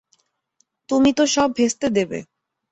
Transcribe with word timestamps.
তুমি 0.89 1.09
তো 1.13 1.23
সব 1.27 1.49
ভেস্তে 1.55 1.87
দেবে। 1.89 2.19